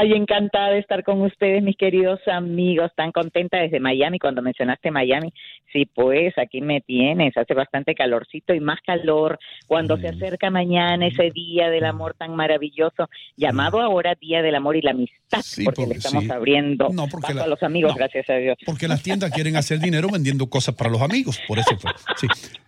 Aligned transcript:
Ay, 0.00 0.12
encantada 0.12 0.70
de 0.70 0.78
estar 0.80 1.04
con 1.04 1.20
ustedes, 1.22 1.62
mis 1.62 1.76
queridos 1.76 2.20
amigos. 2.26 2.90
Tan 2.96 3.12
contenta 3.12 3.58
desde 3.58 3.80
Miami 3.80 4.18
cuando 4.18 4.42
mencionaste 4.42 4.90
Miami. 4.90 5.32
Sí, 5.72 5.86
pues 5.92 6.32
aquí 6.38 6.60
me 6.60 6.80
tienes. 6.80 7.36
Hace 7.36 7.52
bastante 7.54 7.94
calorcito 7.94 8.54
y 8.54 8.60
más 8.60 8.78
calor 8.86 9.38
cuando 9.66 9.96
se 9.96 10.08
acerca 10.08 10.48
mañana 10.50 11.06
ese 11.06 11.30
día 11.30 11.68
del 11.68 11.84
amor 11.84 12.14
tan 12.16 12.34
maravilloso, 12.36 13.08
llamado 13.36 13.80
ahora 13.80 14.14
Día 14.20 14.40
del 14.42 14.54
Amor 14.54 14.76
y 14.76 14.82
la 14.82 14.92
Amistad, 14.92 15.40
Sí, 15.42 15.64
porque, 15.64 15.82
porque 15.82 15.94
le 15.94 15.98
estamos 15.98 16.24
sí. 16.24 16.30
abriendo 16.30 16.88
No, 16.92 17.08
porque 17.08 17.26
paso 17.28 17.38
la- 17.38 17.44
a 17.44 17.46
los 17.48 17.62
amigos, 17.64 17.90
no. 17.92 17.96
gracias 17.96 18.30
a 18.30 18.34
Dios. 18.36 18.56
Porque 18.64 18.86
las 18.86 19.02
tiendas 19.02 19.32
quieren 19.32 19.56
hacer 19.56 19.80
dinero 19.80 20.08
vendiendo 20.12 20.48
cosas 20.48 20.74
para 20.76 20.90
los 20.90 21.02
amigos. 21.02 21.40
Por 21.48 21.58
eso 21.58 21.76
fue. 21.78 21.90
Sí. 22.16 22.26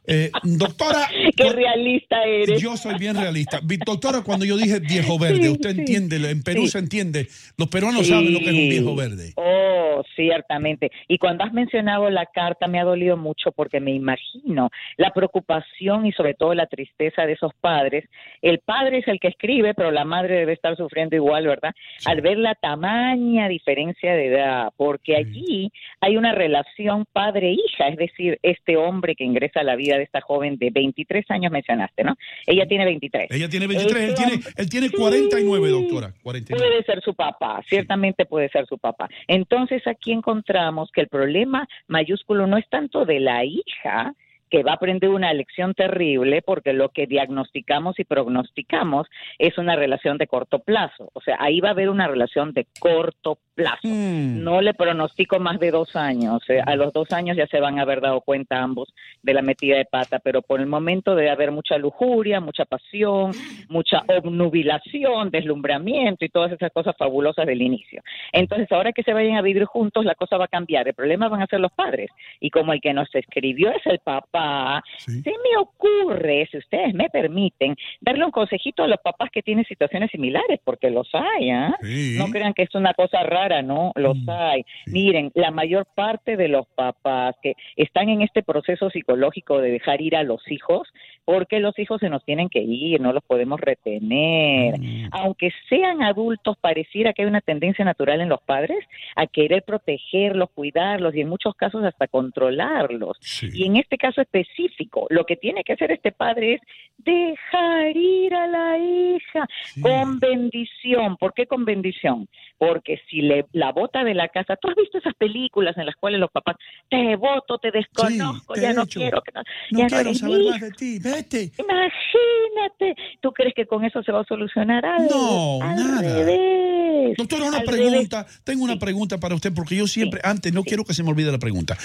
Eh, 0.09 0.31
doctora. 0.43 1.09
Qué 1.37 1.51
realista 1.53 2.23
eres. 2.25 2.61
Yo 2.61 2.77
soy 2.77 2.99
bien 2.99 3.17
realista. 3.17 3.61
Doctora, 3.63 4.23
cuando 4.23 4.45
yo 4.45 4.57
dije 4.57 4.81
viejo 4.81 5.19
verde, 5.19 5.49
usted 5.51 5.71
entiende, 5.79 6.17
en 6.31 6.43
Perú 6.43 6.67
se 6.67 6.79
entiende. 6.81 7.16
Los 7.57 7.69
peruanos 7.69 8.07
saben 8.07 8.33
lo 8.33 8.41
que 8.41 8.47
es 8.47 8.55
un 8.55 8.69
viejo 8.69 8.97
verde. 8.97 9.33
Oh, 9.37 9.86
ciertamente. 10.15 10.91
Y 11.09 11.19
cuando 11.19 11.45
has 11.45 11.53
mencionado 11.53 12.11
la 12.11 12.27
carta 12.27 12.67
me 12.67 12.81
ha 12.81 12.85
dolido 12.85 13.17
mucho 13.17 13.53
porque 13.53 13.81
me 13.81 13.93
imagino 13.93 14.71
la 14.97 15.11
preocupación 15.11 16.07
y 16.07 16.13
sobre 16.13 16.35
todo 16.35 16.55
la 16.55 16.67
tristeza 16.67 17.27
de 17.27 17.33
esos 17.33 17.53
padres. 17.61 18.05
El 18.43 18.59
padre 18.61 18.99
es 18.99 19.09
el 19.09 19.21
que 19.21 19.29
escribe, 19.29 19.75
pero 19.75 19.91
la 19.91 20.05
madre 20.05 20.37
debe 20.37 20.53
estar 20.53 20.77
sufriendo 20.77 21.17
igual, 21.17 21.47
¿verdad? 21.47 21.73
Al 22.05 22.21
ver 22.21 22.39
la 22.39 22.55
tamaña 22.55 23.49
diferencia 23.49 24.15
de 24.15 24.27
edad, 24.27 24.73
porque 24.77 25.17
allí 25.17 25.71
hay 26.01 26.17
una 26.17 26.33
relación 26.33 27.05
padre-hija, 27.13 27.89
es 27.89 27.97
decir, 27.97 28.39
este 28.43 28.77
hombre 28.77 29.15
que 29.15 29.25
ingresa 29.25 29.61
a 29.61 29.65
la 29.65 29.77
vida 29.77 29.97
de 29.97 30.05
esta 30.05 30.21
joven 30.21 30.57
de 30.59 30.71
23 30.71 31.31
años 31.31 31.53
mencionaste, 31.53 32.05
¿no? 32.05 32.17
Ella 32.47 32.67
tiene 32.67 32.85
23. 32.85 33.31
Ella 33.31 33.49
tiene 33.49 33.67
23, 33.67 34.09
él 34.09 34.15
tiene, 34.15 34.33
él 34.57 34.71
tiene 34.71 34.91
49, 34.91 35.69
doctora. 35.69 36.13
49. 36.23 36.67
Puede 36.67 36.85
ser 36.85 37.03
su 37.03 37.15
papá, 37.15 37.63
ciertamente 37.69 38.27
puede 38.27 38.49
ser 38.49 38.67
su 38.67 38.79
papá. 38.79 39.09
Entonces 39.27 39.86
aquí 39.87 40.13
encontramos 40.13 40.91
que 40.93 41.01
el 41.01 41.09
problema 41.09 41.69
mayúsculo 41.87 42.47
no 42.47 42.57
es 42.57 42.69
tanto 42.69 43.05
de 43.05 43.21
la 43.21 43.45
hija, 43.45 44.15
que 44.51 44.63
va 44.63 44.73
a 44.73 44.75
aprender 44.75 45.11
una 45.11 45.33
lección 45.33 45.75
terrible 45.75 46.43
porque 46.43 46.73
lo 46.73 46.91
que 46.91 47.07
diagnosticamos 47.07 47.99
y 47.99 48.05
prognosticamos 48.05 49.09
es 49.39 49.59
una 49.59 49.77
relación 49.77 50.19
de 50.19 50.27
corto 50.27 50.61
plazo. 50.61 51.11
O 51.15 51.21
sea, 51.21 51.37
ahí 51.41 51.61
va 51.61 51.69
a 51.69 51.73
haber 51.73 51.91
una 51.91 52.07
relación 52.07 52.53
de 52.53 52.67
corto 52.79 53.39
plazo. 53.57 53.89
No 53.89 54.61
le 54.61 54.75
pronostico 54.75 55.41
más 55.41 55.59
de 55.59 55.71
dos 55.71 55.97
años. 55.97 56.43
Eh, 56.49 56.61
a 56.65 56.77
los 56.77 56.93
dos 56.93 57.11
años 57.11 57.37
ya 57.37 57.47
se 57.47 57.59
van 57.59 57.79
a 57.79 57.83
haber 57.83 58.01
dado 58.01 58.21
cuenta 58.21 58.63
ambos 58.63 58.93
de 59.23 59.33
la 59.35 59.43
metida 59.43 59.77
de 59.77 59.87
pata, 59.87 60.21
pero 60.21 60.43
por 60.43 60.61
el 60.61 60.67
momento 60.67 61.17
debe 61.17 61.31
haber 61.31 61.51
mucha 61.51 61.79
lujuria, 61.79 62.39
mucha 62.39 62.67
pasión, 62.67 63.33
mucha 63.69 64.05
obnubilación, 64.07 65.31
deslumbramiento 65.31 66.25
y 66.25 66.29
todas 66.29 66.53
esas 66.53 66.71
cosas 66.71 66.95
fabulosas 66.97 67.47
del 67.47 67.63
inicio. 67.63 68.03
Entonces, 68.33 68.71
ahora 68.71 68.93
que 68.93 69.03
se 69.03 69.15
vayan 69.15 69.37
a 69.37 69.43
vivir 69.43 69.65
juntos, 69.65 70.05
la 70.05 70.15
cosa 70.15 70.37
va 70.37 70.45
a 70.45 70.49
cambiar. 70.49 70.87
El 70.87 70.95
problema 70.95 71.29
van 71.29 71.43
a 71.43 71.47
ser 71.47 71.61
los 71.61 71.73
padres. 71.73 72.11
Y 72.41 72.51
como 72.51 72.73
el 72.73 72.81
que 72.81 72.93
nos 72.93 73.13
escribió 73.15 73.71
es 73.71 73.85
el 73.87 73.99
papá, 74.01 74.83
se 74.99 75.31
me 75.31 75.57
ocurre, 75.59 76.47
si 76.51 76.59
ustedes 76.59 76.95
me 76.95 77.09
permiten, 77.09 77.75
darle 78.01 78.27
un 78.27 78.31
consejito 78.31 78.83
a 78.83 78.89
los 78.89 79.01
papás 79.01 79.31
que 79.31 79.43
tienen 79.43 79.65
situaciones 79.65 80.11
similares, 80.11 80.61
porque 80.63 80.91
los 80.91 81.09
hay, 81.15 81.51
¿ah? 81.51 81.75
Sí. 81.81 82.17
No 82.19 82.27
crean 82.27 82.53
que 82.53 82.63
es 82.63 82.75
una 82.75 82.93
cosa 82.93 83.23
rara, 83.23 83.46
¿no? 83.63 83.93
Los 83.95 84.17
hay. 84.29 84.65
Miren, 84.87 85.31
la 85.35 85.51
mayor 85.51 85.87
parte 85.95 86.37
de 86.37 86.49
los 86.49 86.67
papás 86.69 87.35
que 87.43 87.55
están 87.77 88.09
en 88.09 88.23
este 88.23 88.43
proceso 88.43 88.91
psicológico 88.91 89.61
de 89.61 89.71
dejar 89.71 90.01
ir 90.01 90.17
a 90.17 90.23
los 90.23 90.41
hijos, 90.51 90.89
porque 91.25 91.61
los 91.61 91.79
hijos 91.79 92.01
se 92.01 92.09
nos 92.09 92.25
tienen 92.25 92.49
que 92.49 92.61
ir, 92.61 93.01
no 93.01 93.13
los 93.13 93.23
podemos 93.25 93.61
retener. 93.61 94.75
Aunque 95.11 95.51
sean 95.69 96.03
adultos, 96.03 96.57
pareciera 96.61 97.13
que 97.13 97.23
hay 97.23 97.29
una 97.29 97.41
tendencia 97.41 97.85
natural 97.85 98.21
en 98.21 98.29
los 98.29 98.41
padres 98.43 98.79
a 99.15 99.27
querer 99.27 99.63
protegerlos, 99.63 100.51
cuidarlos 100.55 101.15
y 101.15 101.21
en 101.21 101.29
muchos 101.29 101.55
casos 101.55 101.85
hasta 101.85 102.07
controlarlos. 102.07 103.19
Y 103.55 103.67
en 103.67 103.77
este 103.77 103.99
caso 103.99 104.21
específico, 104.21 105.07
lo 105.11 105.25
que 105.25 105.37
tiene 105.37 105.65
que 105.65 105.73
hacer 105.73 105.91
este 105.93 106.13
padre 106.13 106.55
es 106.55 106.61
dejar 106.99 107.97
ir 107.97 108.35
a 108.35 108.47
la 108.47 108.79
hija 108.79 109.47
con 109.83 110.19
bendición. 110.19 111.17
¿Por 111.17 111.35
qué 111.35 111.47
con 111.47 111.65
bendición? 111.65 112.29
Porque 112.59 113.01
si 113.09 113.23
le 113.23 113.36
la 113.53 113.73
bota 113.73 114.05
de 114.05 114.15
la 114.15 114.29
casa, 114.29 114.57
tú 114.57 114.69
has 114.69 114.77
visto 114.77 114.99
esas 114.99 115.15
películas 115.15 115.77
en 115.77 115.87
las 115.87 115.97
cuales 115.97 116.21
los 116.21 116.31
papás 116.31 116.57
te 116.89 117.17
voto, 117.17 117.59
te 117.59 117.71
desconozco, 117.71 118.55
te 118.55 118.63
ya 118.63 118.73
no 118.73 118.87
quiero 118.87 119.23
que 119.23 119.33
no, 119.33 119.43
No 119.73 119.79
ya 119.81 119.87
quiero 119.89 120.15
saber 120.15 120.43
más 120.51 120.61
de 120.61 120.71
ti. 120.73 120.99
Vete. 120.99 121.53
Imagínate, 121.59 122.95
¿tú 123.21 123.33
crees 123.33 123.55
que 123.55 123.67
con 123.67 123.85
eso 123.85 124.03
se 124.03 124.13
va 124.13 124.21
a 124.21 124.25
solucionar 124.25 124.85
algo? 124.85 125.09
No, 125.11 125.63
Al 125.63 125.77
nada. 125.77 126.03
revés. 126.03 127.17
Doctora, 127.17 127.45
una 127.47 127.59
Al 127.59 127.65
pregunta. 127.65 128.27
Tengo 128.45 128.65
una 128.65 128.79
pregunta 128.79 129.19
para 129.19 129.35
usted 129.35 129.53
porque 129.55 129.77
yo 129.77 129.87
siempre, 129.87 130.21
antes, 130.25 130.53
no 130.53 130.65
quiero 130.65 130.85
que 130.85 130.95
se 130.95 131.03
me 131.03 131.11
olvide 131.11 131.31
la 131.31 131.39
pregunta. 131.39 131.77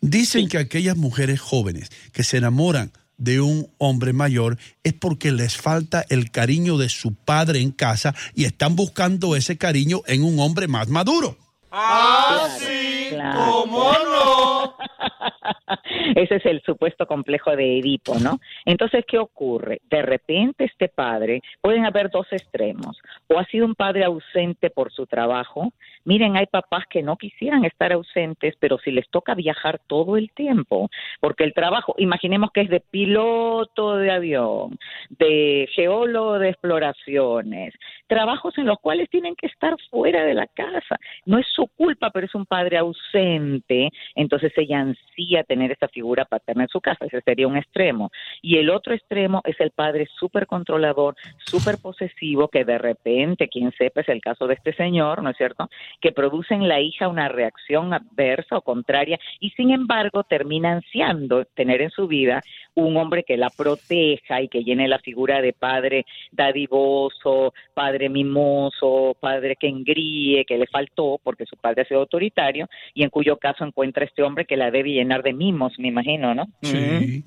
Dicen 0.00 0.48
que 0.48 0.58
aquellas 0.58 0.96
mujeres 0.96 1.40
jóvenes 1.40 1.90
que 2.12 2.22
se 2.22 2.38
enamoran 2.38 2.92
de 3.20 3.40
un 3.40 3.68
hombre 3.78 4.12
mayor 4.12 4.56
es 4.82 4.94
porque 4.94 5.30
les 5.30 5.56
falta 5.56 6.04
el 6.08 6.32
cariño 6.32 6.78
de 6.78 6.88
su 6.88 7.14
padre 7.14 7.60
en 7.60 7.70
casa 7.70 8.14
y 8.34 8.46
están 8.46 8.74
buscando 8.74 9.36
ese 9.36 9.56
cariño 9.56 10.00
en 10.06 10.24
un 10.24 10.40
hombre 10.40 10.66
más 10.66 10.88
maduro. 10.88 11.36
Ah, 11.70 12.48
sí, 12.58 13.10
¿cómo 13.36 13.92
no? 13.92 14.76
Ese 16.16 16.36
es 16.36 16.46
el 16.46 16.62
supuesto 16.62 17.06
complejo 17.06 17.54
de 17.54 17.78
Edipo, 17.78 18.18
¿no? 18.18 18.40
Entonces, 18.64 19.04
¿qué 19.06 19.18
ocurre? 19.18 19.80
De 19.88 20.02
repente 20.02 20.64
este 20.64 20.88
padre, 20.88 21.42
pueden 21.60 21.84
haber 21.84 22.10
dos 22.10 22.26
extremos, 22.32 22.98
o 23.28 23.38
ha 23.38 23.44
sido 23.46 23.66
un 23.66 23.76
padre 23.76 24.04
ausente 24.04 24.70
por 24.70 24.92
su 24.92 25.06
trabajo, 25.06 25.72
Miren, 26.04 26.36
hay 26.36 26.46
papás 26.46 26.84
que 26.88 27.02
no 27.02 27.16
quisieran 27.16 27.64
estar 27.64 27.92
ausentes, 27.92 28.54
pero 28.58 28.78
si 28.78 28.90
les 28.90 29.08
toca 29.10 29.34
viajar 29.34 29.80
todo 29.86 30.16
el 30.16 30.30
tiempo, 30.32 30.88
porque 31.20 31.44
el 31.44 31.52
trabajo, 31.52 31.94
imaginemos 31.98 32.50
que 32.52 32.62
es 32.62 32.70
de 32.70 32.80
piloto 32.80 33.96
de 33.96 34.10
avión, 34.10 34.78
de 35.10 35.68
geólogo 35.74 36.38
de 36.38 36.48
exploraciones, 36.50 37.74
trabajos 38.06 38.56
en 38.58 38.66
los 38.66 38.78
cuales 38.78 39.10
tienen 39.10 39.36
que 39.36 39.46
estar 39.46 39.76
fuera 39.90 40.24
de 40.24 40.34
la 40.34 40.46
casa. 40.46 40.98
No 41.26 41.38
es 41.38 41.46
su 41.54 41.66
culpa, 41.76 42.10
pero 42.10 42.26
es 42.26 42.34
un 42.34 42.46
padre 42.46 42.78
ausente, 42.78 43.90
entonces 44.14 44.52
ella 44.56 44.80
ansía 44.80 45.44
tener 45.44 45.70
esa 45.72 45.88
figura 45.88 46.24
paterna 46.24 46.64
en 46.64 46.68
su 46.68 46.80
casa, 46.80 47.04
ese 47.04 47.20
sería 47.20 47.46
un 47.46 47.56
extremo. 47.56 48.10
Y 48.42 48.56
el 48.56 48.70
otro 48.70 48.94
extremo 48.94 49.42
es 49.44 49.60
el 49.60 49.70
padre 49.70 50.08
súper 50.18 50.46
controlador, 50.46 51.14
súper 51.38 51.76
posesivo, 51.80 52.48
que 52.48 52.64
de 52.64 52.78
repente, 52.78 53.48
quien 53.48 53.70
sepa, 53.72 54.00
es 54.00 54.08
el 54.08 54.20
caso 54.20 54.46
de 54.46 54.54
este 54.54 54.72
señor, 54.72 55.22
¿no 55.22 55.30
es 55.30 55.36
cierto?, 55.36 55.68
que 56.00 56.12
produce 56.12 56.54
en 56.54 56.68
la 56.68 56.80
hija 56.80 57.08
una 57.08 57.28
reacción 57.28 57.92
adversa 57.92 58.58
o 58.58 58.62
contraria 58.62 59.18
y 59.38 59.50
sin 59.50 59.70
embargo 59.70 60.24
termina 60.24 60.72
ansiando 60.72 61.44
tener 61.44 61.82
en 61.82 61.90
su 61.90 62.06
vida 62.06 62.42
un 62.74 62.96
hombre 62.96 63.24
que 63.24 63.36
la 63.36 63.50
proteja 63.50 64.40
y 64.42 64.48
que 64.48 64.64
llene 64.64 64.88
la 64.88 64.98
figura 64.98 65.40
de 65.42 65.52
padre 65.52 66.06
dadivoso, 66.32 67.52
padre 67.74 68.08
mimoso, 68.08 69.16
padre 69.20 69.56
que 69.56 69.68
engríe, 69.68 70.44
que 70.44 70.58
le 70.58 70.66
faltó 70.66 71.18
porque 71.22 71.46
su 71.46 71.56
padre 71.56 71.82
ha 71.82 71.86
sido 71.86 72.00
autoritario 72.00 72.68
y 72.94 73.02
en 73.02 73.10
cuyo 73.10 73.36
caso 73.36 73.64
encuentra 73.64 74.04
este 74.04 74.22
hombre 74.22 74.44
que 74.44 74.56
la 74.56 74.70
debe 74.70 74.90
llenar 74.90 75.22
de 75.22 75.32
mimos, 75.32 75.78
me 75.78 75.88
imagino, 75.88 76.34
¿no? 76.34 76.46
Sí. 76.62 77.24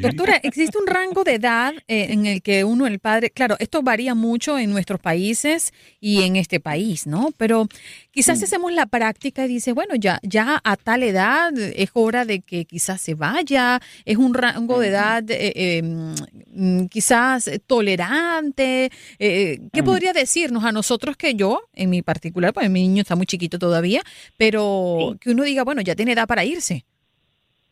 Doctora, 0.00 0.36
¿existe 0.42 0.78
un 0.78 0.86
rango 0.86 1.24
de 1.24 1.34
edad 1.34 1.74
eh, 1.88 2.06
en 2.10 2.26
el 2.26 2.42
que 2.42 2.64
uno, 2.64 2.86
el 2.86 2.98
padre, 2.98 3.30
claro, 3.30 3.56
esto 3.58 3.82
varía 3.82 4.14
mucho 4.14 4.58
en 4.58 4.70
nuestros 4.70 5.00
países 5.00 5.72
y 6.00 6.22
en 6.22 6.36
este 6.36 6.60
país, 6.60 7.06
¿no? 7.06 7.30
Pero 7.36 7.68
quizás 8.10 8.42
hacemos 8.42 8.72
la 8.72 8.86
práctica 8.86 9.44
y 9.44 9.48
dice, 9.48 9.72
bueno, 9.72 9.94
ya, 9.96 10.20
ya 10.22 10.60
a 10.62 10.76
tal 10.76 11.02
edad 11.02 11.52
es 11.58 11.90
hora 11.94 12.24
de 12.24 12.40
que 12.40 12.64
quizás 12.64 13.00
se 13.00 13.14
vaya, 13.14 13.80
es 14.04 14.16
un 14.16 14.34
rango 14.34 14.78
de 14.78 14.88
edad 14.88 15.24
eh, 15.30 15.52
eh, 15.54 16.86
quizás 16.90 17.50
tolerante. 17.66 18.90
eh, 19.18 19.60
¿Qué 19.72 19.82
podría 19.82 20.12
decirnos 20.12 20.64
a 20.64 20.72
nosotros 20.72 21.16
que 21.16 21.34
yo, 21.34 21.62
en 21.72 21.90
mi 21.90 22.02
particular, 22.02 22.52
pues 22.52 22.70
mi 22.70 22.82
niño 22.82 23.02
está 23.02 23.16
muy 23.16 23.26
chiquito 23.26 23.58
todavía, 23.58 24.02
pero 24.36 25.16
que 25.20 25.30
uno 25.30 25.42
diga, 25.44 25.64
bueno, 25.64 25.80
ya 25.82 25.94
tiene 25.94 26.12
edad 26.12 26.26
para 26.26 26.44
irse? 26.44 26.84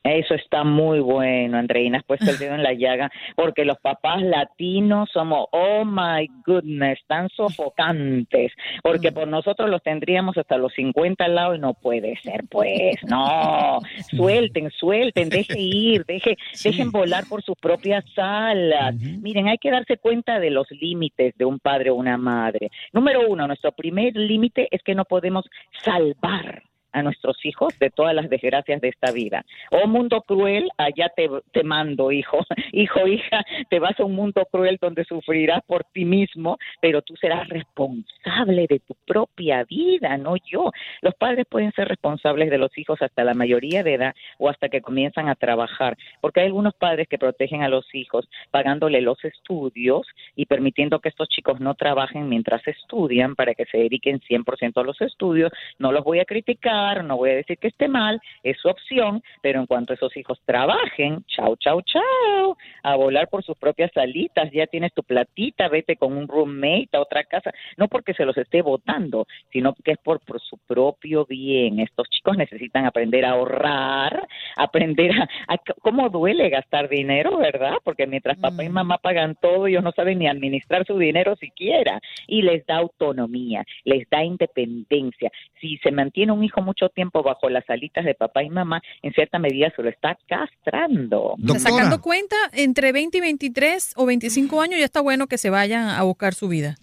Eso 0.03 0.35
está 0.35 0.65
muy 0.65 1.01
bueno, 1.01 1.59
Andreina, 1.59 1.99
has 1.99 2.05
puesto 2.05 2.31
el 2.31 2.39
dedo 2.39 2.55
en 2.55 2.63
la 2.63 2.73
llaga, 2.73 3.11
porque 3.37 3.67
los 3.67 3.79
papás 3.81 4.23
latinos 4.23 5.11
somos, 5.13 5.47
oh 5.53 5.85
my 5.85 6.27
goodness, 6.47 6.99
tan 7.07 7.29
sofocantes, 7.29 8.53
porque 8.83 9.13
por 9.13 9.29
nosotros 9.29 9.69
los 9.69 9.83
tendríamos 9.83 10.39
hasta 10.39 10.57
los 10.57 10.73
50 10.73 11.23
al 11.23 11.35
lado 11.35 11.55
y 11.55 11.59
no 11.59 11.75
puede 11.75 12.17
ser, 12.23 12.45
pues, 12.51 12.97
no, 13.07 13.81
suelten, 14.17 14.71
suelten, 14.71 15.29
deje 15.29 15.59
ir, 15.59 16.07
deje, 16.07 16.39
dejen 16.65 16.91
volar 16.91 17.25
por 17.29 17.43
sus 17.43 17.59
propias 17.59 18.05
alas. 18.17 18.95
Miren, 18.95 19.49
hay 19.49 19.59
que 19.59 19.71
darse 19.71 19.99
cuenta 19.99 20.41
de 20.41 20.51
los 20.51 20.71
límites 20.71 21.35
de 21.37 21.45
un 21.45 21.59
padre 21.59 21.91
o 21.91 21.95
una 21.95 22.17
madre. 22.17 22.71
Número 22.95 23.29
uno, 23.29 23.47
nuestro 23.47 23.73
primer 23.73 24.17
límite 24.17 24.67
es 24.71 24.83
que 24.83 24.95
no 24.95 25.05
podemos 25.05 25.45
salvar 25.85 26.70
a 26.93 27.03
nuestros 27.03 27.45
hijos 27.45 27.79
de 27.79 27.91
todas 27.91 28.15
las 28.15 28.29
desgracias 28.29 28.81
de 28.81 28.89
esta 28.89 29.13
vida. 29.13 29.45
Oh 29.71 29.87
mundo 29.87 30.23
cruel, 30.23 30.69
allá 30.79 31.11
te, 31.15 31.29
te 31.53 31.63
mando, 31.63 32.13
hijo, 32.13 32.39
hijo, 32.73 33.07
hija, 33.07 33.43
te 33.69 33.79
vas 33.79 33.99
a 33.99 34.05
un 34.05 34.15
mundo 34.15 34.47
cruel 34.51 34.79
donde 34.81 35.05
sufrirás 35.05 35.63
por 35.67 35.85
ti 35.85 36.05
mismo, 36.05 36.59
pero 36.81 37.03
tú 37.03 37.15
serás 37.17 37.49
responsable 37.49 38.67
de 38.69 38.81
tu 38.81 38.95
propia 39.07 39.65
vida, 39.65 40.17
no 40.17 40.37
yo. 40.37 40.71
Los 41.03 41.15
padres 41.15 41.47
pueden 41.49 41.73
ser 41.73 41.89
responsables 41.89 42.51
de 42.51 42.59
los 42.59 42.77
hijos 42.79 43.01
hasta 43.03 43.25
la 43.25 43.35
mayoría 43.35 43.83
de 43.83 43.95
edad 43.95 44.15
o 44.39 44.49
hasta 44.49 44.69
que 44.69 44.81
comienzan 44.81 45.29
a 45.29 45.35
trabajar, 45.35 45.97
porque 46.21 46.41
hay 46.41 46.47
algunos 46.47 46.75
padres 46.75 47.09
que 47.09 47.19
protegen 47.19 47.63
a 47.63 47.69
los 47.69 47.87
hijos 47.95 48.29
pagándole 48.51 49.01
los 49.01 49.23
estudios 49.25 50.07
y 50.37 50.47
permitiendo 50.47 51.01
que 51.01 51.09
estos 51.09 51.29
chicos 51.29 51.61
no 51.61 51.75
trabajen 51.75 52.29
mientras 52.29 52.67
estudian 52.67 53.35
para 53.35 53.55
que 53.55 53.67
se 53.67 53.79
dediquen 53.79 54.21
100% 54.21 54.81
a 54.81 54.85
los 54.85 55.01
estudios. 55.01 55.53
No 55.79 55.93
los 55.93 56.05
voy 56.05 56.21
a 56.21 56.25
criticar 56.25 56.80
no 57.05 57.17
voy 57.17 57.31
a 57.31 57.37
decir 57.37 57.59
que 57.59 57.69
esté 57.69 57.89
mal, 57.89 58.21
es 58.43 58.59
su 58.59 58.69
opción, 58.69 59.23
pero 59.43 59.61
en 59.61 59.67
cuanto 59.67 59.93
esos 59.93 60.17
hijos 60.17 60.41
trabajen, 60.45 61.25
chao, 61.27 61.57
chao, 61.57 61.81
chao, 61.83 62.57
a 62.83 62.97
volar 62.97 63.29
por 63.29 63.43
sus 63.45 63.57
propias 63.57 63.91
salitas, 63.93 64.51
ya 64.53 64.67
tienes 64.67 64.93
tu 64.95 65.03
platita, 65.03 65.69
vete 65.69 65.97
con 65.97 66.17
un 66.17 66.27
roommate 66.27 66.89
a 66.93 67.01
otra 67.01 67.25
casa, 67.25 67.53
no 67.77 67.89
porque 67.89 68.15
se 68.15 68.25
los 68.25 68.37
esté 68.37 68.63
votando, 68.63 69.27
sino 69.53 69.75
que 69.85 69.93
es 69.93 69.99
por, 69.99 70.21
por 70.21 70.41
su 70.41 70.59
propio 70.67 71.27
bien. 71.27 71.81
Estos 71.81 72.09
chicos 72.09 72.37
necesitan 72.37 72.87
aprender 72.87 73.25
a 73.25 73.33
ahorrar, 73.33 74.27
aprender 74.57 75.13
a, 75.49 75.59
cómo 75.81 76.09
duele 76.09 76.49
gastar 76.49 76.89
dinero, 76.89 77.39
¿verdad? 77.39 77.75
Porque 77.85 78.07
mientras 78.07 78.39
papá 78.39 78.65
y 78.65 78.69
mamá 78.69 78.99
pagan 78.99 79.37
todo, 79.41 79.67
ellos 79.67 79.83
no 79.83 79.93
saben 79.93 80.19
ni 80.19 80.27
administrar 80.27 80.85
su 80.87 80.99
dinero 80.99 81.37
siquiera 81.37 82.01
y 82.27 82.43
les 82.43 82.65
da 82.67 82.77
autonomía, 82.77 83.65
les 83.85 84.09
da 84.11 84.25
independencia. 84.25 85.31
Si 85.61 85.77
se 85.79 85.91
mantiene 85.91 86.33
un 86.33 86.45
hijo 86.45 86.63
mucho 86.71 86.89
tiempo 86.89 87.23
bajo 87.23 87.49
las 87.51 87.69
alitas 87.69 88.05
de 88.05 88.15
papá 88.15 88.43
y 88.45 88.49
mamá, 88.51 88.81
en 89.03 89.13
cierta 89.13 89.39
medida 89.39 89.73
se 89.75 89.83
lo 89.83 89.89
está 89.91 90.17
castrando. 90.29 91.35
O 91.35 91.37
sea, 91.49 91.59
sacando 91.59 92.01
cuenta, 92.01 92.37
entre 92.53 92.93
20 92.93 93.19
y 93.19 93.21
23 93.21 93.95
o 93.97 94.07
25 94.07 94.61
años 94.63 94.79
ya 94.79 94.85
está 94.85 95.01
bueno 95.01 95.27
que 95.27 95.37
se 95.39 95.51
vayan 95.51 95.89
a 95.89 96.03
buscar 96.03 96.35
su 96.35 96.49
vida. 96.49 96.77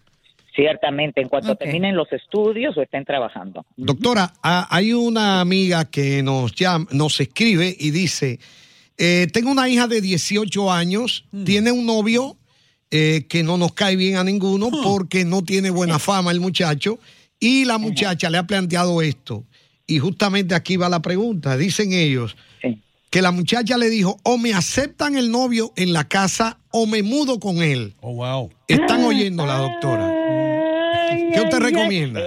Ciertamente, 0.55 1.21
en 1.21 1.29
cuanto 1.29 1.55
terminen 1.55 1.95
los 1.95 2.11
estudios 2.11 2.75
o 2.77 2.81
estén 2.81 3.05
trabajando. 3.05 3.63
Doctora, 3.77 4.33
a- 4.41 4.67
hay 4.75 4.91
una 4.91 5.39
amiga 5.39 5.85
que 5.85 6.23
nos 6.23 6.53
llama, 6.55 6.87
nos 6.91 7.19
escribe 7.19 7.75
y 7.79 7.91
dice, 7.91 8.39
eh, 8.97 9.27
tengo 9.31 9.51
una 9.51 9.69
hija 9.69 9.87
de 9.87 10.01
18 10.01 10.71
años, 10.71 11.25
tiene 11.45 11.71
un 11.71 11.85
novio 11.85 12.37
eh, 12.89 13.25
que 13.29 13.43
no 13.43 13.57
nos 13.57 13.73
cae 13.73 13.95
bien 13.95 14.15
a 14.17 14.23
ninguno 14.23 14.69
porque 14.83 15.25
no 15.25 15.43
tiene 15.43 15.69
buena 15.69 15.99
fama 15.99 16.31
el 16.31 16.39
muchacho 16.39 16.97
y 17.39 17.65
la 17.65 17.77
muchacha 17.77 18.29
le 18.31 18.39
ha 18.39 18.47
planteado 18.47 19.01
esto. 19.03 19.43
Y 19.87 19.99
justamente 19.99 20.53
aquí 20.53 20.75
va 20.75 20.89
la 20.89 21.01
pregunta, 21.01 21.55
dicen 21.55 21.93
ellos, 21.93 22.35
que 23.09 23.21
la 23.21 23.31
muchacha 23.31 23.77
le 23.77 23.89
dijo, 23.89 24.19
o 24.23 24.37
me 24.37 24.53
aceptan 24.53 25.15
el 25.15 25.31
novio 25.31 25.71
en 25.77 25.93
la 25.93 26.03
casa 26.03 26.57
o 26.71 26.85
me 26.85 27.03
mudo 27.03 27.39
con 27.39 27.61
él. 27.61 27.93
Oh, 28.01 28.15
wow. 28.15 28.51
Están 28.67 29.03
oyendo 29.05 29.45
la 29.45 29.57
doctora. 29.57 30.16
¿Qué 31.33 31.41
usted 31.41 31.59
recomienda? 31.59 32.21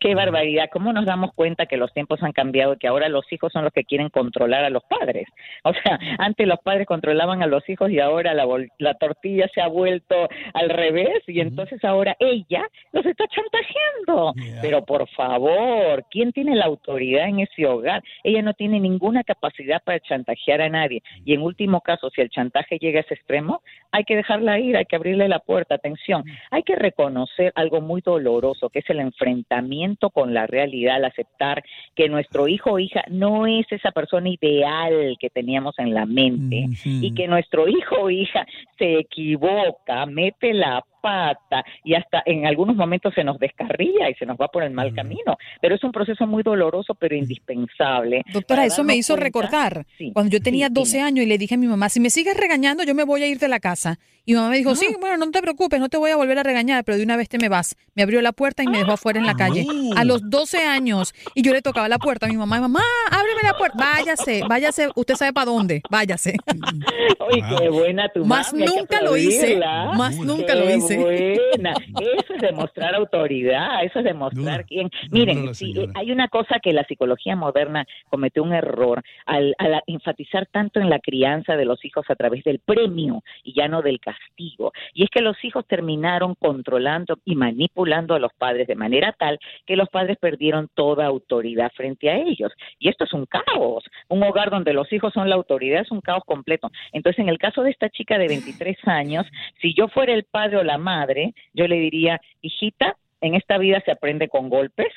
Qué 0.00 0.14
barbaridad. 0.14 0.68
¿Cómo 0.72 0.92
nos 0.92 1.06
damos 1.06 1.32
cuenta 1.34 1.66
que 1.66 1.76
los 1.76 1.92
tiempos 1.92 2.22
han 2.22 2.32
cambiado 2.32 2.74
y 2.74 2.78
que 2.78 2.88
ahora 2.88 3.08
los 3.08 3.30
hijos 3.32 3.52
son 3.52 3.64
los 3.64 3.72
que 3.72 3.84
quieren 3.84 4.08
controlar 4.08 4.64
a 4.64 4.70
los 4.70 4.82
padres? 4.84 5.26
O 5.64 5.72
sea, 5.72 5.98
antes 6.18 6.46
los 6.46 6.58
padres 6.60 6.86
controlaban 6.86 7.42
a 7.42 7.46
los 7.46 7.68
hijos 7.68 7.90
y 7.90 8.00
ahora 8.00 8.34
la, 8.34 8.46
la 8.78 8.94
tortilla 8.94 9.48
se 9.54 9.60
ha 9.60 9.68
vuelto 9.68 10.28
al 10.54 10.70
revés 10.70 11.22
y 11.26 11.40
entonces 11.40 11.84
ahora 11.84 12.16
ella 12.18 12.66
los 12.92 13.04
está 13.06 13.24
chantajeando. 13.28 14.34
Pero 14.60 14.84
por 14.84 15.08
favor, 15.10 16.04
¿quién 16.10 16.32
tiene 16.32 16.54
la 16.54 16.66
autoridad 16.66 17.28
en 17.28 17.40
ese 17.40 17.66
hogar? 17.66 18.02
Ella 18.24 18.42
no 18.42 18.54
tiene 18.54 18.80
ninguna 18.80 19.24
capacidad 19.24 19.82
para 19.82 20.00
chantajear 20.00 20.62
a 20.62 20.68
nadie. 20.68 21.02
Y 21.24 21.34
en 21.34 21.42
último 21.42 21.80
caso, 21.80 22.10
si 22.10 22.20
el 22.20 22.30
chantaje 22.30 22.78
llega 22.78 23.00
a 23.00 23.02
ese 23.02 23.14
extremo, 23.14 23.62
hay 23.92 24.04
que 24.04 24.16
dejarla 24.16 24.58
ir, 24.58 24.76
hay 24.76 24.86
que 24.86 24.96
abrirle 24.96 25.28
la 25.28 25.40
puerta. 25.40 25.74
Atención, 25.74 26.24
hay 26.50 26.62
que 26.62 26.76
reconocer 26.76 27.52
algo 27.54 27.80
muy 27.80 28.02
doloroso, 28.10 28.68
que 28.68 28.80
es 28.80 28.90
el 28.90 29.00
enfrentamiento 29.00 30.10
con 30.10 30.34
la 30.34 30.46
realidad, 30.46 30.96
al 30.96 31.06
aceptar 31.06 31.62
que 31.94 32.08
nuestro 32.08 32.48
hijo 32.48 32.72
o 32.72 32.78
hija 32.78 33.02
no 33.08 33.46
es 33.46 33.66
esa 33.70 33.90
persona 33.92 34.28
ideal 34.28 35.16
que 35.18 35.30
teníamos 35.30 35.78
en 35.78 35.94
la 35.94 36.06
mente 36.06 36.66
y 36.84 37.14
que 37.14 37.28
nuestro 37.28 37.68
hijo 37.68 37.96
o 38.02 38.10
hija 38.10 38.46
se 38.78 38.98
equivoca, 38.98 40.06
mete 40.06 40.52
la 40.52 40.84
pata 41.00 41.64
y 41.84 41.94
hasta 41.94 42.22
en 42.26 42.46
algunos 42.46 42.76
momentos 42.76 43.14
se 43.14 43.24
nos 43.24 43.38
descarría 43.38 44.10
y 44.10 44.14
se 44.14 44.26
nos 44.26 44.36
va 44.36 44.48
por 44.48 44.62
el 44.62 44.70
mal 44.72 44.94
camino. 44.94 45.36
Pero 45.60 45.74
es 45.74 45.84
un 45.84 45.92
proceso 45.92 46.26
muy 46.26 46.42
doloroso, 46.42 46.94
pero 46.94 47.14
indispensable. 47.16 48.22
Doctora, 48.32 48.64
eso 48.66 48.84
me 48.84 48.96
hizo 48.96 49.14
cuenta- 49.14 49.24
recordar 49.24 49.86
Sí, 49.98 50.12
cuando 50.12 50.30
yo 50.32 50.40
tenía 50.40 50.68
sí, 50.68 50.72
12 50.74 50.96
dime. 50.98 51.06
años 51.06 51.24
y 51.24 51.28
le 51.28 51.38
dije 51.38 51.54
a 51.54 51.58
mi 51.58 51.66
mamá, 51.66 51.88
si 51.88 52.00
me 52.00 52.10
sigues 52.10 52.36
regañando, 52.36 52.84
yo 52.84 52.94
me 52.94 53.04
voy 53.04 53.22
a 53.22 53.26
ir 53.26 53.38
de 53.38 53.48
la 53.48 53.60
casa. 53.60 53.98
Y 54.26 54.32
mi 54.32 54.36
mamá 54.36 54.50
me 54.50 54.58
dijo, 54.58 54.76
sí, 54.76 54.86
bueno, 55.00 55.16
no 55.16 55.30
te 55.32 55.40
preocupes, 55.40 55.80
no 55.80 55.88
te 55.88 55.96
voy 55.96 56.10
a 56.10 56.16
volver 56.16 56.38
a 56.38 56.42
regañar, 56.42 56.84
pero 56.84 56.98
de 56.98 57.04
una 57.04 57.16
vez 57.16 57.28
te 57.28 57.38
me 57.38 57.48
vas. 57.48 57.74
Me 57.94 58.02
abrió 58.02 58.20
la 58.20 58.32
puerta 58.32 58.62
y 58.62 58.66
me 58.68 58.78
dejó 58.78 58.92
afuera 58.92 59.18
en 59.18 59.26
la 59.26 59.34
calle 59.34 59.66
a 59.96 60.04
los 60.04 60.28
12 60.28 60.58
años. 60.58 61.14
Y 61.34 61.42
yo 61.42 61.52
le 61.52 61.62
tocaba 61.62 61.88
la 61.88 61.98
puerta 61.98 62.26
a 62.26 62.28
mi 62.28 62.36
mamá, 62.36 62.60
mamá, 62.60 62.82
ábreme 63.10 63.40
la 63.42 63.56
puerta, 63.56 63.76
váyase, 63.78 64.42
váyase, 64.48 64.88
usted 64.94 65.14
sabe 65.14 65.32
para 65.32 65.46
dónde, 65.46 65.82
váyase. 65.90 66.36
Oye, 67.18 67.42
qué 67.58 67.68
buena 67.70 68.08
tu 68.10 68.24
Más 68.24 68.52
mami, 68.52 68.66
nunca 68.66 69.00
lo 69.02 69.16
hice, 69.16 69.56
más 69.96 70.16
nunca 70.16 70.54
Qué 70.54 70.58
lo 70.60 70.70
hice. 70.76 70.89
Buena. 70.96 71.72
Eso 72.00 72.34
es 72.34 72.40
demostrar 72.40 72.94
autoridad, 72.94 73.84
eso 73.84 73.98
es 73.98 74.04
demostrar 74.04 74.64
quién. 74.64 74.90
Miren, 75.10 75.50
hay 75.94 76.12
una 76.12 76.28
cosa 76.28 76.58
que 76.60 76.72
la 76.72 76.84
psicología 76.84 77.36
moderna 77.36 77.86
cometió 78.08 78.42
un 78.42 78.52
error 78.52 79.02
al, 79.26 79.54
al 79.58 79.82
enfatizar 79.86 80.46
tanto 80.46 80.80
en 80.80 80.90
la 80.90 80.98
crianza 80.98 81.56
de 81.56 81.64
los 81.64 81.84
hijos 81.84 82.04
a 82.08 82.14
través 82.14 82.44
del 82.44 82.60
premio 82.60 83.22
y 83.42 83.54
ya 83.54 83.68
no 83.68 83.82
del 83.82 84.00
castigo. 84.00 84.72
Y 84.94 85.04
es 85.04 85.10
que 85.10 85.22
los 85.22 85.36
hijos 85.44 85.66
terminaron 85.66 86.34
controlando 86.34 87.18
y 87.24 87.36
manipulando 87.36 88.14
a 88.14 88.18
los 88.18 88.32
padres 88.34 88.66
de 88.66 88.74
manera 88.74 89.14
tal 89.18 89.38
que 89.66 89.76
los 89.76 89.88
padres 89.88 90.16
perdieron 90.18 90.68
toda 90.74 91.06
autoridad 91.06 91.70
frente 91.74 92.10
a 92.10 92.16
ellos. 92.16 92.52
Y 92.78 92.88
esto 92.88 93.04
es 93.04 93.12
un 93.12 93.26
caos. 93.26 93.84
Un 94.08 94.22
hogar 94.22 94.50
donde 94.50 94.72
los 94.72 94.92
hijos 94.92 95.12
son 95.12 95.28
la 95.28 95.36
autoridad 95.36 95.82
es 95.82 95.90
un 95.90 96.00
caos 96.00 96.22
completo. 96.24 96.70
Entonces, 96.92 97.20
en 97.20 97.28
el 97.28 97.38
caso 97.38 97.62
de 97.62 97.70
esta 97.70 97.88
chica 97.90 98.18
de 98.18 98.28
23 98.28 98.76
años, 98.86 99.26
si 99.60 99.74
yo 99.74 99.88
fuera 99.88 100.12
el 100.12 100.24
padre 100.24 100.58
o 100.58 100.62
la 100.62 100.78
madre, 100.80 101.34
yo 101.52 101.66
le 101.68 101.76
diría, 101.76 102.20
hijita, 102.40 102.96
en 103.20 103.34
esta 103.34 103.58
vida 103.58 103.80
se 103.84 103.92
aprende 103.92 104.28
con 104.28 104.48
golpes, 104.48 104.92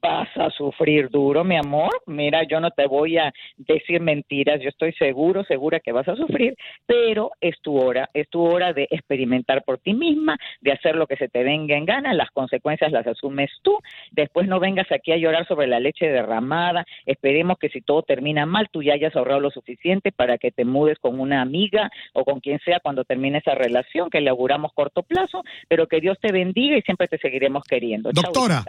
vas 0.00 0.28
a 0.36 0.50
sufrir 0.50 1.08
duro, 1.10 1.44
mi 1.44 1.56
amor. 1.56 1.90
Mira, 2.06 2.42
yo 2.44 2.60
no 2.60 2.70
te 2.70 2.86
voy 2.86 3.18
a 3.18 3.32
decir 3.56 4.00
mentiras, 4.00 4.60
yo 4.60 4.68
estoy 4.68 4.92
seguro, 4.92 5.44
segura 5.44 5.80
que 5.80 5.92
vas 5.92 6.08
a 6.08 6.16
sufrir, 6.16 6.56
pero 6.86 7.30
es 7.40 7.60
tu 7.60 7.76
hora, 7.78 8.08
es 8.14 8.28
tu 8.28 8.42
hora 8.42 8.72
de 8.72 8.86
experimentar 8.90 9.64
por 9.64 9.78
ti 9.78 9.94
misma, 9.94 10.38
de 10.60 10.72
hacer 10.72 10.96
lo 10.96 11.06
que 11.06 11.16
se 11.16 11.28
te 11.28 11.42
venga 11.42 11.76
en 11.76 11.84
gana, 11.84 12.14
las 12.14 12.30
consecuencias 12.30 12.92
las 12.92 13.06
asumes 13.06 13.50
tú, 13.62 13.78
después 14.12 14.46
no 14.48 14.60
vengas 14.60 14.90
aquí 14.92 15.12
a 15.12 15.16
llorar 15.16 15.46
sobre 15.46 15.66
la 15.66 15.80
leche 15.80 16.08
derramada, 16.08 16.84
esperemos 17.06 17.58
que 17.58 17.68
si 17.68 17.80
todo 17.80 18.02
termina 18.02 18.46
mal, 18.46 18.68
tú 18.70 18.82
ya 18.82 18.94
hayas 18.94 19.14
ahorrado 19.16 19.40
lo 19.40 19.50
suficiente 19.50 20.12
para 20.12 20.38
que 20.38 20.50
te 20.50 20.64
mudes 20.64 20.98
con 20.98 21.20
una 21.20 21.42
amiga 21.42 21.90
o 22.12 22.24
con 22.24 22.40
quien 22.40 22.58
sea 22.60 22.80
cuando 22.80 23.04
termine 23.04 23.38
esa 23.38 23.54
relación, 23.54 24.10
que 24.10 24.20
le 24.20 24.30
auguramos 24.30 24.72
corto 24.72 25.02
plazo, 25.02 25.42
pero 25.68 25.86
que 25.86 26.00
Dios 26.00 26.18
te 26.20 26.32
bendiga 26.32 26.76
y 26.76 26.82
siempre 26.82 27.08
te 27.08 27.18
seguiremos 27.18 27.64
queriendo. 27.64 28.10
Doctora. 28.12 28.64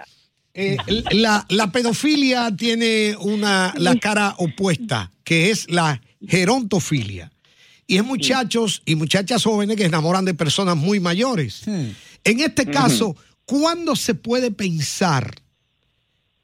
Eh, 0.53 0.77
la, 1.11 1.45
la 1.49 1.71
pedofilia 1.71 2.55
tiene 2.55 3.15
una, 3.19 3.73
la 3.77 3.95
cara 3.97 4.35
opuesta, 4.37 5.11
que 5.23 5.49
es 5.51 5.69
la 5.69 6.01
gerontofilia. 6.27 7.31
Y 7.87 7.97
es 7.97 8.03
muchachos 8.03 8.81
y 8.85 8.95
muchachas 8.95 9.43
jóvenes 9.43 9.75
que 9.75 9.83
se 9.83 9.87
enamoran 9.89 10.25
de 10.25 10.33
personas 10.33 10.75
muy 10.77 10.99
mayores. 10.99 11.63
En 11.67 12.39
este 12.39 12.65
caso, 12.65 13.15
¿cuándo 13.45 13.95
se 13.95 14.13
puede 14.13 14.51
pensar 14.51 15.33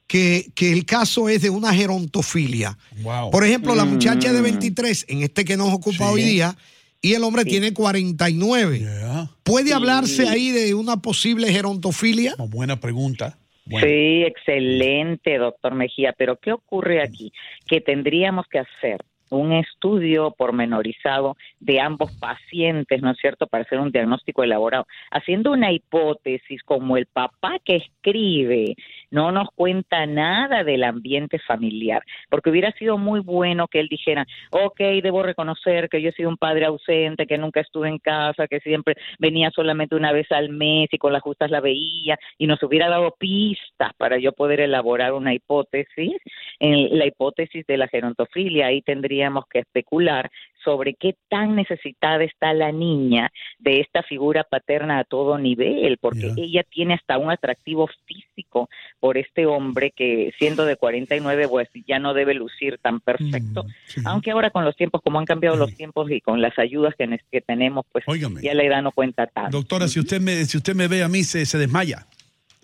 que, 0.06 0.50
que 0.54 0.72
el 0.72 0.84
caso 0.86 1.28
es 1.28 1.42
de 1.42 1.50
una 1.50 1.72
gerontofilia? 1.74 2.76
Wow. 3.02 3.30
Por 3.30 3.44
ejemplo, 3.44 3.74
la 3.74 3.84
muchacha 3.84 4.30
Mm. 4.30 4.34
de 4.34 4.40
23, 4.40 5.04
en 5.08 5.22
este 5.22 5.44
que 5.44 5.56
nos 5.56 5.72
ocupa 5.72 6.10
hoy 6.10 6.22
día, 6.22 6.56
y 7.02 7.12
el 7.14 7.22
hombre 7.22 7.44
tiene 7.44 7.72
49. 7.72 9.28
¿Puede 9.44 9.68
Sí. 9.68 9.72
hablarse 9.72 10.28
ahí 10.28 10.50
de 10.50 10.74
una 10.74 10.96
posible 10.96 11.52
gerontofilia? 11.52 12.34
buena 12.48 12.80
pregunta. 12.80 13.38
Sí, 13.68 14.22
excelente, 14.24 15.38
doctor 15.38 15.74
Mejía. 15.74 16.12
Pero 16.16 16.36
¿qué 16.36 16.52
ocurre 16.52 17.02
aquí? 17.02 17.32
Que 17.66 17.80
tendríamos 17.80 18.46
que 18.48 18.60
hacer 18.60 19.00
un 19.30 19.52
estudio 19.52 20.32
pormenorizado 20.36 21.36
de 21.60 21.80
ambos 21.80 22.12
pacientes, 22.18 23.02
¿no 23.02 23.10
es 23.10 23.18
cierto?, 23.18 23.46
para 23.46 23.64
hacer 23.64 23.78
un 23.80 23.90
diagnóstico 23.90 24.42
elaborado, 24.42 24.86
haciendo 25.10 25.52
una 25.52 25.72
hipótesis 25.72 26.62
como 26.62 26.96
el 26.96 27.06
papá 27.06 27.58
que 27.64 27.76
escribe 27.76 28.74
no 29.10 29.32
nos 29.32 29.48
cuenta 29.54 30.04
nada 30.06 30.64
del 30.64 30.84
ambiente 30.84 31.38
familiar, 31.38 32.02
porque 32.28 32.50
hubiera 32.50 32.72
sido 32.72 32.98
muy 32.98 33.20
bueno 33.20 33.68
que 33.68 33.80
él 33.80 33.88
dijera, 33.88 34.26
ok, 34.50 34.78
debo 35.02 35.22
reconocer 35.22 35.88
que 35.88 36.02
yo 36.02 36.10
he 36.10 36.12
sido 36.12 36.28
un 36.28 36.36
padre 36.36 36.66
ausente, 36.66 37.26
que 37.26 37.38
nunca 37.38 37.60
estuve 37.60 37.88
en 37.88 37.98
casa, 37.98 38.48
que 38.48 38.60
siempre 38.60 38.96
venía 39.18 39.50
solamente 39.50 39.94
una 39.94 40.12
vez 40.12 40.30
al 40.32 40.48
mes 40.50 40.88
y 40.92 40.98
con 40.98 41.12
las 41.12 41.22
justas 41.22 41.50
la 41.50 41.60
veía, 41.60 42.18
y 42.38 42.46
nos 42.46 42.62
hubiera 42.62 42.88
dado 42.88 43.14
pistas 43.18 43.92
para 43.96 44.18
yo 44.18 44.32
poder 44.32 44.60
elaborar 44.60 45.12
una 45.12 45.34
hipótesis, 45.34 46.16
en 46.58 46.98
la 46.98 47.06
hipótesis 47.06 47.66
de 47.66 47.76
la 47.76 47.88
gerontofilia, 47.88 48.66
ahí 48.66 48.82
tendríamos 49.16 49.44
que 49.50 49.60
especular 49.60 50.30
sobre 50.62 50.94
qué 50.94 51.14
tan 51.30 51.54
necesitada 51.54 52.22
está 52.24 52.52
la 52.52 52.70
niña 52.72 53.30
de 53.58 53.80
esta 53.80 54.02
figura 54.02 54.42
paterna 54.44 54.98
a 54.98 55.04
todo 55.04 55.38
nivel, 55.38 55.96
porque 55.98 56.26
ella 56.36 56.64
tiene 56.68 56.94
hasta 56.94 57.16
un 57.18 57.30
atractivo 57.30 57.88
físico 58.04 58.68
por 59.00 59.16
este 59.16 59.46
hombre 59.46 59.92
que 59.96 60.32
siendo 60.38 60.64
de 60.66 60.76
49 60.76 61.48
pues 61.48 61.68
ya 61.86 61.98
no 62.00 62.12
debe 62.14 62.34
lucir 62.34 62.78
tan 62.82 63.00
perfecto, 63.00 63.64
aunque 64.04 64.32
ahora 64.32 64.50
con 64.50 64.64
los 64.64 64.76
tiempos, 64.76 65.00
como 65.02 65.18
han 65.20 65.24
cambiado 65.24 65.56
los 65.56 65.74
tiempos 65.76 66.10
y 66.10 66.20
con 66.20 66.42
las 66.42 66.58
ayudas 66.58 66.94
que, 66.98 67.06
ne- 67.06 67.20
que 67.30 67.40
tenemos, 67.40 67.86
pues 67.92 68.04
ya 68.42 68.52
la 68.54 68.64
edad 68.64 68.82
no 68.82 68.90
cuenta 68.92 69.26
tanto. 69.28 69.56
Doctora, 69.58 69.86
si 69.88 70.00
usted 70.00 70.20
me, 70.20 70.44
si 70.44 70.56
usted 70.58 70.74
me 70.74 70.88
ve 70.88 71.02
a 71.04 71.08
mí, 71.08 71.22
se, 71.22 71.46
se 71.46 71.58
desmaya. 71.58 72.06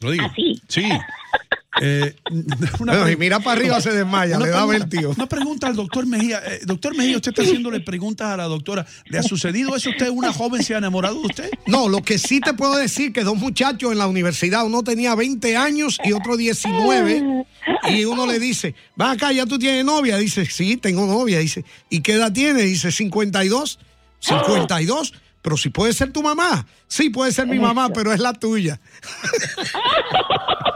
Lo 0.03 0.11
digo. 0.11 0.25
¿Ah, 0.27 0.33
sí? 0.35 0.61
Sí. 0.69 0.83
Eh, 1.85 2.15
una 2.31 2.71
Bueno, 2.79 3.03
pre- 3.03 3.11
si 3.12 3.17
mira 3.19 3.41
para 3.41 3.59
arriba 3.61 3.81
se 3.81 3.91
desmaya, 3.91 4.39
le 4.39 4.51
da 4.51 4.65
vértigo. 4.67 5.11
Una 5.17 5.27
pregunta 5.29 5.67
al 5.67 5.75
doctor 5.75 6.07
Mejía. 6.07 6.41
Eh, 6.47 6.61
doctor 6.65 6.97
Mejía, 6.97 7.17
usted 7.17 7.31
está 7.33 7.43
haciéndole 7.43 7.81
preguntas 7.81 8.29
a 8.29 8.37
la 8.37 8.45
doctora. 8.45 8.87
¿Le 9.07 9.19
ha 9.19 9.23
sucedido 9.25 9.75
eso 9.75 9.89
a 9.89 9.93
usted? 9.93 10.09
¿Una 10.11 10.33
joven 10.33 10.62
se 10.62 10.75
ha 10.77 10.79
enamorado 10.79 11.21
de 11.21 11.27
usted? 11.27 11.51
No, 11.67 11.89
lo 11.89 12.03
que 12.03 12.19
sí 12.19 12.41
te 12.41 12.55
puedo 12.55 12.77
decir 12.77 13.12
que 13.12 13.25
dos 13.25 13.37
muchachos 13.37 13.91
en 13.91 13.99
la 13.99 14.07
universidad, 14.07 14.65
uno 14.65 14.85
tenía 14.85 15.15
20 15.17 15.57
años 15.57 15.99
y 16.05 16.12
otro 16.12 16.37
19, 16.37 17.45
y 17.91 18.05
uno 18.05 18.27
le 18.27 18.39
dice, 18.39 18.77
va 19.01 19.11
acá, 19.11 19.33
ya 19.33 19.45
tú 19.47 19.59
tienes 19.59 19.85
novia. 19.85 20.17
Dice, 20.19 20.47
sí, 20.47 20.77
tengo 20.77 21.05
novia. 21.07 21.41
Dice, 21.41 21.65
¿y 21.91 22.01
qué 22.01 22.12
edad 22.12 22.33
tiene? 22.33 22.62
Dice, 22.62 22.93
52. 22.93 23.79
52. 24.21 25.15
Pero 25.43 25.57
si 25.57 25.71
puede 25.71 25.93
ser 25.93 26.12
tu 26.12 26.23
mamá. 26.23 26.65
Sí, 26.87 27.11
puede 27.11 27.33
ser 27.33 27.49
mi 27.49 27.59
mamá, 27.59 27.89
pero 27.89 28.12
es 28.12 28.21
la 28.21 28.33
tuya. 28.33 28.81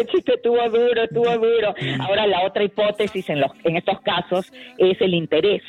Ese 0.00 0.12
chiste 0.12 0.34
estuvo 0.34 0.56
duro, 0.70 1.02
estuvo 1.02 1.30
duro. 1.36 1.74
Ahora 2.00 2.26
la 2.26 2.46
otra 2.46 2.64
hipótesis 2.64 3.28
en 3.28 3.40
los 3.40 3.50
en 3.64 3.76
estos 3.76 4.00
casos 4.00 4.50
es 4.78 5.00
el 5.00 5.14
interés. 5.14 5.62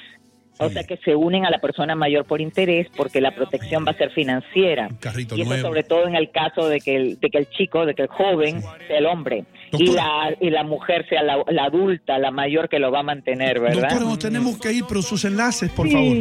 O 0.60 0.70
sea 0.70 0.84
que 0.84 0.98
se 0.98 1.16
unen 1.16 1.44
a 1.46 1.50
la 1.50 1.58
persona 1.60 1.96
mayor 1.96 2.26
por 2.26 2.40
interés 2.40 2.88
porque 2.96 3.20
la 3.20 3.32
protección 3.34 3.84
va 3.86 3.92
a 3.92 3.98
ser 3.98 4.12
financiera. 4.12 4.90
carrito 5.00 5.36
y 5.36 5.42
eso 5.42 5.50
nuevo. 5.50 5.68
sobre 5.70 5.82
todo 5.84 6.08
en 6.08 6.16
el 6.16 6.30
caso 6.30 6.68
de 6.68 6.80
que 6.80 6.96
el, 6.96 7.20
de 7.20 7.30
que 7.32 7.40
el 7.40 7.50
chico, 7.50 7.88
de 7.88 7.96
que 7.96 8.04
el 8.04 8.08
joven 8.10 8.62
sea 8.88 8.98
el 9.00 9.08
hombre 9.08 9.46
y 9.72 9.88
la, 9.94 10.36
y 10.40 10.52
la 10.52 10.64
mujer 10.64 11.08
sea 11.10 11.24
la, 11.24 11.44
la 11.48 11.64
adulta, 11.64 12.20
la 12.20 12.30
mayor 12.30 12.70
que 12.70 12.78
lo 12.78 12.92
va 12.92 13.00
a 13.00 13.04
mantener, 13.04 13.60
¿verdad? 13.60 13.82
Doctora, 13.90 14.06
nos 14.06 14.20
tenemos 14.20 14.60
que 14.60 14.72
ir, 14.74 14.84
pero 14.88 15.02
sus 15.02 15.26
enlaces, 15.26 15.72
por 15.72 15.88
Sí. 15.88 15.94
favor. 15.94 16.16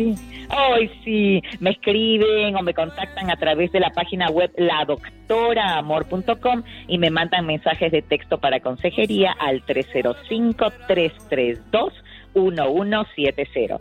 Ay, 0.48 0.90
sí, 1.04 1.42
me 1.60 1.70
escriben 1.70 2.56
o 2.56 2.62
me 2.62 2.72
contactan 2.72 3.30
a 3.30 3.36
través 3.36 3.70
de 3.72 3.80
la 3.80 3.90
página 3.90 4.30
web 4.30 4.50
ladoctoraamor.com 4.56 6.62
y 6.88 6.96
me 6.98 7.10
mandan 7.10 7.44
mensajes 7.46 7.92
de 7.92 8.00
texto 8.02 8.38
para 8.38 8.60
consejería 8.60 9.32
al 9.38 9.62
305-332-1170. 12.34 13.80